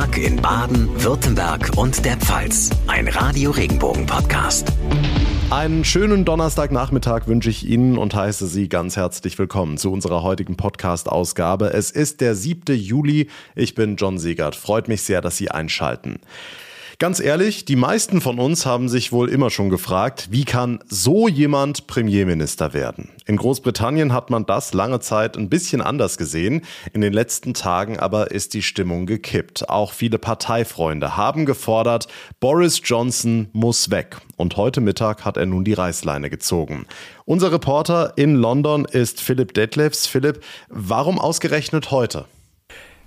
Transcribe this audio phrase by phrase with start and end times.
[0.00, 2.70] Tag in Baden, Württemberg und der Pfalz.
[2.86, 4.72] Ein Radio Regenbogen Podcast.
[5.50, 10.56] Einen schönen Donnerstagnachmittag wünsche ich Ihnen und heiße Sie ganz herzlich willkommen zu unserer heutigen
[10.56, 11.74] Podcast-Ausgabe.
[11.74, 12.74] Es ist der 7.
[12.74, 13.28] Juli.
[13.54, 14.56] Ich bin John Siegert.
[14.56, 16.20] Freut mich sehr, dass Sie einschalten.
[17.00, 21.28] Ganz ehrlich, die meisten von uns haben sich wohl immer schon gefragt, wie kann so
[21.28, 23.08] jemand Premierminister werden?
[23.24, 26.60] In Großbritannien hat man das lange Zeit ein bisschen anders gesehen.
[26.92, 29.70] In den letzten Tagen aber ist die Stimmung gekippt.
[29.70, 32.06] Auch viele Parteifreunde haben gefordert,
[32.38, 34.18] Boris Johnson muss weg.
[34.36, 36.84] Und heute Mittag hat er nun die Reißleine gezogen.
[37.24, 40.06] Unser Reporter in London ist Philipp Detlefs.
[40.06, 42.26] Philipp, warum ausgerechnet heute?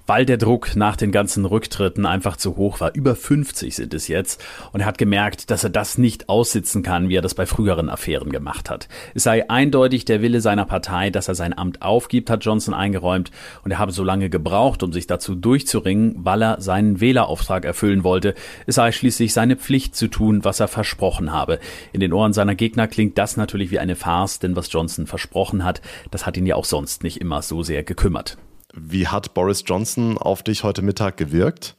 [0.05, 2.93] Weil der Druck nach den ganzen Rücktritten einfach zu hoch war.
[2.93, 4.43] Über 50 sind es jetzt.
[4.71, 7.89] Und er hat gemerkt, dass er das nicht aussitzen kann, wie er das bei früheren
[7.89, 8.88] Affären gemacht hat.
[9.13, 13.31] Es sei eindeutig der Wille seiner Partei, dass er sein Amt aufgibt, hat Johnson eingeräumt.
[13.63, 18.04] Und er habe so lange gebraucht, um sich dazu durchzuringen, weil er seinen Wählerauftrag erfüllen
[18.04, 18.34] wollte.
[18.67, 21.60] Es sei schließlich seine Pflicht zu tun, was er versprochen habe.
[21.93, 25.63] In den Ohren seiner Gegner klingt das natürlich wie eine Farce, denn was Johnson versprochen
[25.63, 28.38] hat, das hat ihn ja auch sonst nicht immer so sehr gekümmert.
[28.76, 31.76] Wie hat Boris Johnson auf dich heute Mittag gewirkt?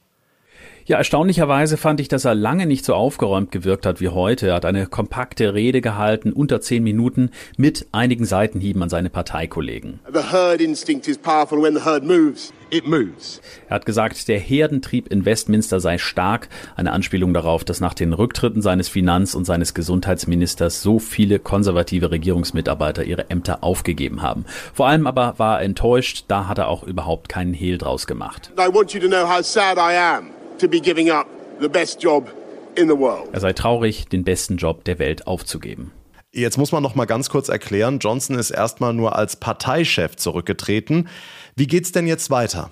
[0.86, 4.48] Ja, erstaunlicherweise fand ich, dass er lange nicht so aufgeräumt gewirkt hat wie heute.
[4.48, 10.00] Er hat eine kompakte Rede gehalten, unter zehn Minuten, mit einigen Seitenhieben an seine Parteikollegen.
[10.12, 12.52] The herd instinct is powerful when the herd moves.
[12.68, 13.40] It moves.
[13.70, 18.12] Er hat gesagt, der Herdentrieb in Westminster sei stark, eine Anspielung darauf, dass nach den
[18.12, 24.44] Rücktritten seines Finanz- und seines Gesundheitsministers so viele konservative Regierungsmitarbeiter ihre Ämter aufgegeben haben.
[24.74, 28.50] Vor allem aber war er enttäuscht, da hat er auch überhaupt keinen Hehl draus gemacht.
[28.58, 31.26] I want you to know how sad I am to be giving up
[31.60, 32.28] the best job
[32.76, 33.28] in the world.
[33.32, 35.92] Er sei traurig, den besten Job der Welt aufzugeben.
[36.32, 41.08] Jetzt muss man noch mal ganz kurz erklären, Johnson ist erstmal nur als Parteichef zurückgetreten.
[41.54, 42.70] Wie geht's denn jetzt weiter?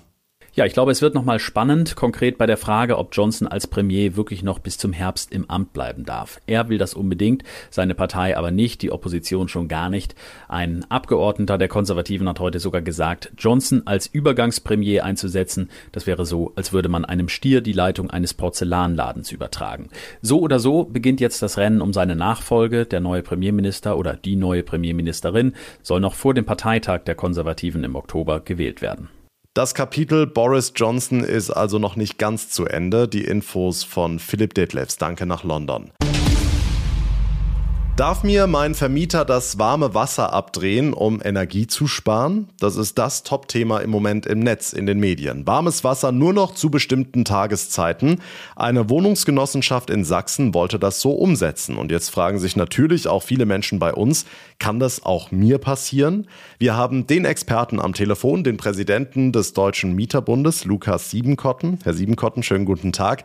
[0.55, 4.15] Ja, ich glaube, es wird nochmal spannend, konkret bei der Frage, ob Johnson als Premier
[4.15, 6.39] wirklich noch bis zum Herbst im Amt bleiben darf.
[6.45, 10.13] Er will das unbedingt, seine Partei aber nicht, die Opposition schon gar nicht.
[10.47, 16.53] Ein Abgeordneter der Konservativen hat heute sogar gesagt, Johnson als Übergangspremier einzusetzen, das wäre so,
[16.55, 19.89] als würde man einem Stier die Leitung eines Porzellanladens übertragen.
[20.21, 22.85] So oder so beginnt jetzt das Rennen um seine Nachfolge.
[22.85, 27.95] Der neue Premierminister oder die neue Premierministerin soll noch vor dem Parteitag der Konservativen im
[27.95, 29.09] Oktober gewählt werden.
[29.55, 33.07] Das Kapitel Boris Johnson ist also noch nicht ganz zu Ende.
[33.07, 34.97] Die Infos von Philipp Detlefs.
[34.97, 35.91] Danke nach London.
[37.95, 42.49] Darf mir mein Vermieter das warme Wasser abdrehen, um Energie zu sparen?
[42.59, 45.45] Das ist das Top-Thema im Moment im Netz, in den Medien.
[45.45, 48.19] Warmes Wasser nur noch zu bestimmten Tageszeiten.
[48.55, 51.77] Eine Wohnungsgenossenschaft in Sachsen wollte das so umsetzen.
[51.77, 54.25] Und jetzt fragen sich natürlich auch viele Menschen bei uns,
[54.57, 56.25] kann das auch mir passieren?
[56.57, 61.77] Wir haben den Experten am Telefon, den Präsidenten des Deutschen Mieterbundes, Lukas Siebenkotten.
[61.83, 63.23] Herr Siebenkotten, schönen guten Tag.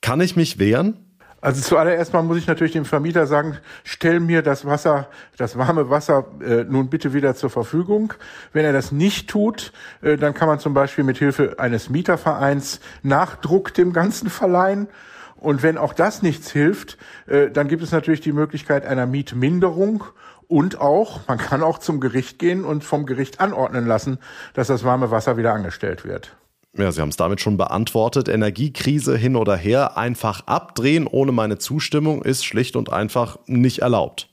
[0.00, 1.05] Kann ich mich wehren?
[1.40, 5.90] Also zuallererst mal muss ich natürlich dem Vermieter sagen, stell mir das Wasser, das warme
[5.90, 8.14] Wasser äh, nun bitte wieder zur Verfügung.
[8.52, 12.80] Wenn er das nicht tut, äh, dann kann man zum Beispiel mit Hilfe eines Mietervereins
[13.02, 14.88] Nachdruck dem Ganzen verleihen.
[15.36, 16.96] Und wenn auch das nichts hilft,
[17.26, 20.04] äh, dann gibt es natürlich die Möglichkeit einer Mietminderung
[20.48, 24.18] und auch, man kann auch zum Gericht gehen und vom Gericht anordnen lassen,
[24.54, 26.36] dass das warme Wasser wieder angestellt wird.
[26.78, 28.28] Ja, Sie haben es damit schon beantwortet.
[28.28, 34.28] Energiekrise hin oder her, einfach abdrehen ohne meine Zustimmung ist schlicht und einfach nicht erlaubt.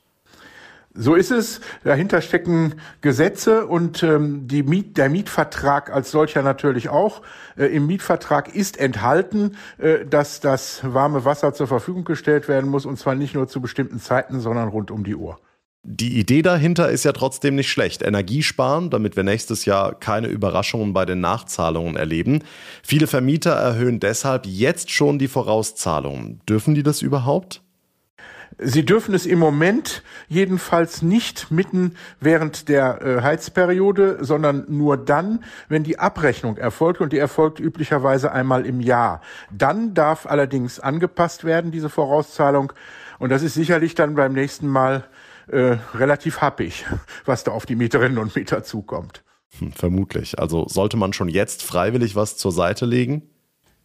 [0.96, 1.60] So ist es.
[1.84, 7.24] Dahinter stecken Gesetze und ähm, die Miet, der Mietvertrag als solcher natürlich auch.
[7.58, 12.86] Äh, Im Mietvertrag ist enthalten, äh, dass das warme Wasser zur Verfügung gestellt werden muss
[12.86, 15.40] und zwar nicht nur zu bestimmten Zeiten, sondern rund um die Uhr.
[15.86, 18.04] Die Idee dahinter ist ja trotzdem nicht schlecht.
[18.04, 22.42] Energie sparen, damit wir nächstes Jahr keine Überraschungen bei den Nachzahlungen erleben.
[22.82, 26.40] Viele Vermieter erhöhen deshalb jetzt schon die Vorauszahlungen.
[26.48, 27.62] Dürfen die das überhaupt?
[28.60, 35.44] Sie dürfen es im Moment jedenfalls nicht mitten während der äh, Heizperiode, sondern nur dann,
[35.68, 39.20] wenn die Abrechnung erfolgt und die erfolgt üblicherweise einmal im Jahr.
[39.52, 42.72] Dann darf allerdings angepasst werden, diese Vorauszahlung.
[43.20, 45.04] Und das ist sicherlich dann beim nächsten Mal
[45.48, 46.86] äh, relativ happig,
[47.26, 49.24] was da auf die Mieterinnen und Mieter zukommt.
[49.60, 50.40] Hm, vermutlich.
[50.40, 53.30] Also sollte man schon jetzt freiwillig was zur Seite legen?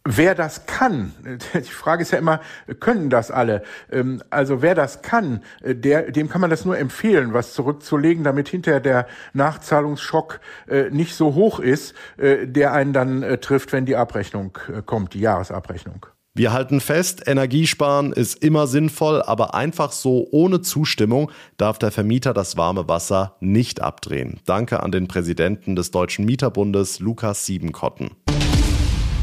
[0.05, 1.13] Wer das kann,
[1.53, 2.39] die Frage ist ja immer,
[2.79, 3.63] können das alle?
[3.91, 8.23] Ähm, also wer das kann, äh, der, dem kann man das nur empfehlen, was zurückzulegen,
[8.23, 13.95] damit hinterher der Nachzahlungsschock äh, nicht so hoch ist, der einen dann trifft, wenn die
[13.95, 16.05] Abrechnung kommt, die Jahresabrechnung.
[16.35, 22.33] Wir halten fest, Energiesparen ist immer sinnvoll, aber einfach so ohne Zustimmung darf der Vermieter
[22.33, 24.39] das warme Wasser nicht abdrehen.
[24.45, 28.11] Danke an den Präsidenten des Deutschen Mieterbundes, Lukas Siebenkotten.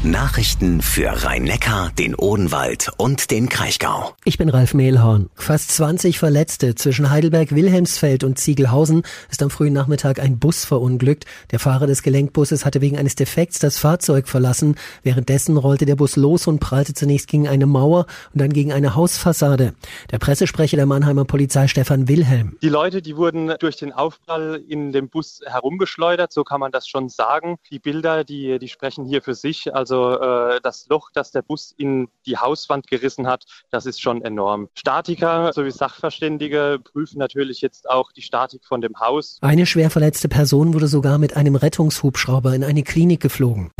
[0.03, 4.13] Nachrichten für Rhein-Neckar, den Odenwald und den Kraichgau.
[4.25, 5.31] Ich bin Ralf Mehlhorn.
[5.33, 6.75] Fast 20 Verletzte.
[6.75, 9.01] Zwischen Heidelberg, Wilhelmsfeld und Ziegelhausen
[9.31, 11.25] ist am frühen Nachmittag ein Bus verunglückt.
[11.49, 14.75] Der Fahrer des Gelenkbusses hatte wegen eines Defekts das Fahrzeug verlassen.
[15.01, 18.93] Währenddessen rollte der Bus los und prallte zunächst gegen eine Mauer und dann gegen eine
[18.93, 19.73] Hausfassade.
[20.11, 22.55] Der Pressesprecher der Mannheimer Polizei Stefan Wilhelm.
[22.61, 26.87] Die Leute, die wurden durch den Aufprall in dem Bus herumgeschleudert, so kann man das
[26.87, 27.57] schon sagen.
[27.71, 29.73] Die Bilder, die, die sprechen hier für sich.
[29.73, 34.01] Also also äh, das Loch, das der Bus in die Hauswand gerissen hat, das ist
[34.01, 34.67] schon enorm.
[34.73, 39.37] Statiker sowie Sachverständige prüfen natürlich jetzt auch die Statik von dem Haus.
[39.41, 43.71] Eine schwer verletzte Person wurde sogar mit einem Rettungshubschrauber in eine Klinik geflogen.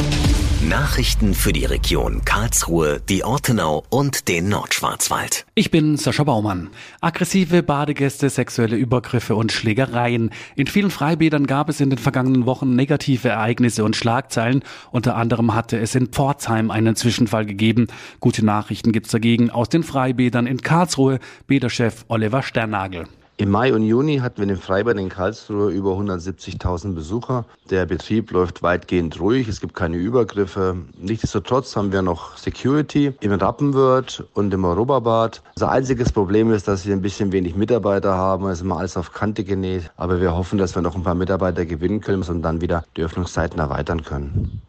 [0.62, 5.46] Nachrichten für die Region Karlsruhe, die Ortenau und den Nordschwarzwald.
[5.54, 6.72] Ich bin Sascha Baumann.
[7.00, 10.32] Aggressive Badegäste, sexuelle Übergriffe und Schlägereien.
[10.56, 14.64] In vielen Freibädern gab es in den vergangenen Wochen negative Ereignisse und Schlagzeilen.
[14.92, 17.88] Unter anderem hatte es in Pforzheim einen Zwischenfall gegeben.
[18.20, 21.20] Gute Nachrichten gibt's dagegen aus den Freibädern in Karlsruhe.
[21.46, 23.06] Bäderchef Oliver Sternagel.
[23.40, 27.46] Im Mai und Juni hatten wir den Freibad in Karlsruhe über 170.000 Besucher.
[27.70, 30.76] Der Betrieb läuft weitgehend ruhig, es gibt keine Übergriffe.
[30.98, 35.44] Nichtsdestotrotz haben wir noch Security im Rappenwörth und im Europabad.
[35.56, 38.48] Unser einziges Problem ist, dass wir ein bisschen wenig Mitarbeiter haben.
[38.48, 39.92] Es ist immer alles auf Kante genäht.
[39.98, 43.04] Aber wir hoffen, dass wir noch ein paar Mitarbeiter gewinnen können und dann wieder die
[43.04, 44.64] Öffnungszeiten erweitern können.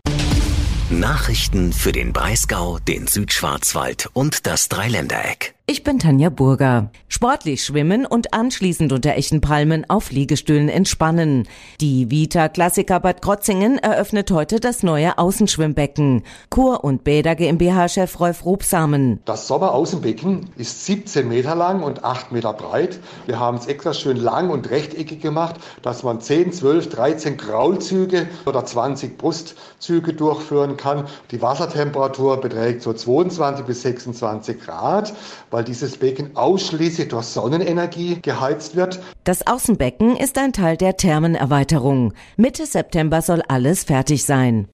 [0.91, 5.58] Nachrichten für den Breisgau, den Südschwarzwald und das Dreiländereck.
[5.71, 6.89] Ich bin Tanja Burger.
[7.09, 11.47] Sportlich schwimmen und anschließend unter echten Palmen auf Liegestühlen entspannen.
[11.83, 16.23] Die Vita Klassiker Bad Krotzingen eröffnet heute das neue Außenschwimmbecken.
[16.49, 19.21] Kur- und Bäder GmbH-Chef Rolf Rubsamen.
[19.27, 22.99] Das Sommeraußenbecken ist 17 Meter lang und 8 Meter breit.
[23.27, 28.27] Wir haben es extra schön lang und rechteckig gemacht, dass man 10, 12, 13 Graulzüge
[28.47, 31.05] oder 20 Brustzüge durchführen kann.
[31.31, 35.13] Die Wassertemperatur beträgt so 22 bis 26 Grad
[35.59, 39.01] weil dieses Becken ausschließlich durch Sonnenenergie geheizt wird.
[39.25, 42.15] Das Außenbecken ist ein Teil der Thermenerweiterung.
[42.37, 44.69] Mitte September soll alles fertig sein.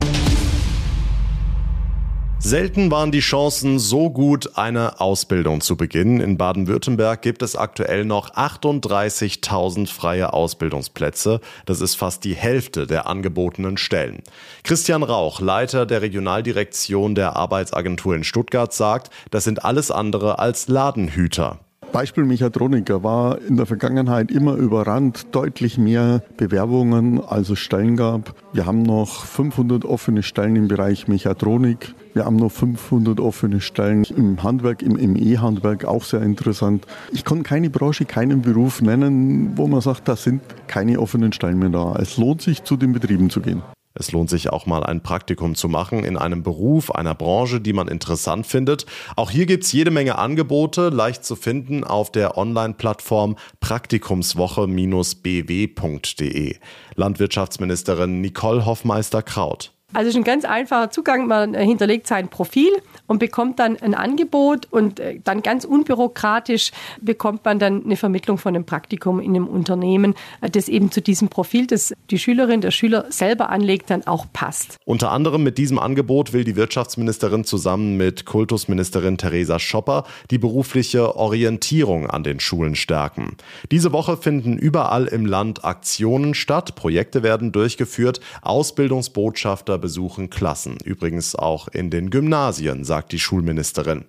[2.46, 6.20] Selten waren die Chancen so gut, eine Ausbildung zu beginnen.
[6.20, 11.40] In Baden-Württemberg gibt es aktuell noch 38.000 freie Ausbildungsplätze.
[11.64, 14.22] Das ist fast die Hälfte der angebotenen Stellen.
[14.62, 20.68] Christian Rauch, Leiter der Regionaldirektion der Arbeitsagentur in Stuttgart, sagt, das sind alles andere als
[20.68, 21.60] Ladenhüter.
[21.94, 28.34] Beispiel Mechatroniker war in der Vergangenheit immer überrannt, deutlich mehr Bewerbungen als es Stellen gab.
[28.52, 31.94] Wir haben noch 500 offene Stellen im Bereich Mechatronik.
[32.12, 36.84] Wir haben noch 500 offene Stellen im Handwerk, im E-Handwerk, auch sehr interessant.
[37.12, 41.60] Ich kann keine Branche, keinen Beruf nennen, wo man sagt, da sind keine offenen Stellen
[41.60, 41.94] mehr da.
[42.00, 43.62] Es lohnt sich, zu den Betrieben zu gehen.
[43.96, 47.72] Es lohnt sich auch mal ein Praktikum zu machen in einem Beruf, einer Branche, die
[47.72, 48.86] man interessant findet.
[49.14, 56.56] Auch hier gibt es jede Menge Angebote, leicht zu finden auf der Online-Plattform praktikumswoche-bw.de.
[56.96, 59.73] Landwirtschaftsministerin Nicole Hoffmeister-Kraut.
[59.94, 61.28] Also es ist ein ganz einfacher Zugang.
[61.28, 62.72] Man hinterlegt sein Profil
[63.06, 68.38] und bekommt dann ein Angebot und äh, dann ganz unbürokratisch bekommt man dann eine Vermittlung
[68.38, 72.60] von einem Praktikum in einem Unternehmen, äh, das eben zu diesem Profil, das die Schülerin,
[72.60, 74.78] der Schüler selber anlegt, dann auch passt.
[74.84, 81.14] Unter anderem mit diesem Angebot will die Wirtschaftsministerin zusammen mit Kultusministerin Theresa Schopper die berufliche
[81.16, 83.36] Orientierung an den Schulen stärken.
[83.70, 91.34] Diese Woche finden überall im Land Aktionen statt, Projekte werden durchgeführt, Ausbildungsbotschafter besuchen Klassen, übrigens
[91.34, 94.06] auch in den Gymnasien, sagt die Schulministerin.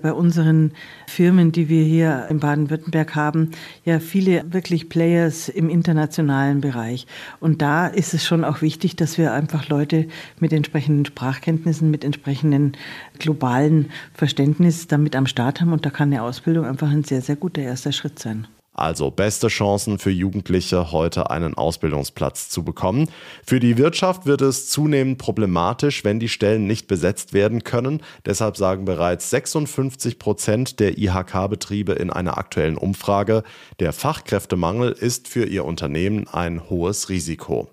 [0.00, 0.72] Bei unseren
[1.06, 3.50] Firmen, die wir hier in Baden-Württemberg haben,
[3.84, 7.06] ja viele wirklich Players im internationalen Bereich.
[7.40, 10.08] Und da ist es schon auch wichtig, dass wir einfach Leute
[10.40, 12.72] mit entsprechenden Sprachkenntnissen, mit entsprechenden
[13.18, 15.74] globalen Verständnis damit am Start haben.
[15.74, 18.46] Und da kann eine Ausbildung einfach ein sehr, sehr guter erster Schritt sein.
[18.82, 23.08] Also beste Chancen für Jugendliche, heute einen Ausbildungsplatz zu bekommen.
[23.46, 28.02] Für die Wirtschaft wird es zunehmend problematisch, wenn die Stellen nicht besetzt werden können.
[28.26, 33.44] Deshalb sagen bereits 56 Prozent der IHK-Betriebe in einer aktuellen Umfrage,
[33.78, 37.68] der Fachkräftemangel ist für ihr Unternehmen ein hohes Risiko.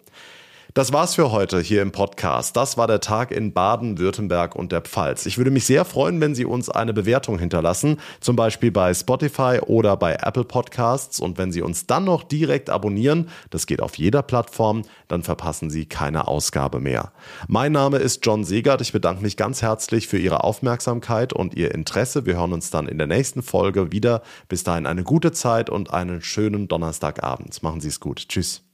[0.75, 2.55] Das war's für heute hier im Podcast.
[2.55, 5.25] Das war der Tag in Baden, Württemberg und der Pfalz.
[5.25, 9.61] Ich würde mich sehr freuen, wenn Sie uns eine Bewertung hinterlassen, zum Beispiel bei Spotify
[9.65, 11.19] oder bei Apple Podcasts.
[11.19, 15.71] Und wenn Sie uns dann noch direkt abonnieren, das geht auf jeder Plattform, dann verpassen
[15.71, 17.13] Sie keine Ausgabe mehr.
[17.47, 18.81] Mein Name ist John Segert.
[18.81, 22.27] Ich bedanke mich ganz herzlich für Ihre Aufmerksamkeit und Ihr Interesse.
[22.27, 24.21] Wir hören uns dann in der nächsten Folge wieder.
[24.47, 27.63] Bis dahin eine gute Zeit und einen schönen Donnerstagabend.
[27.63, 28.27] Machen Sie es gut.
[28.29, 28.68] Tschüss.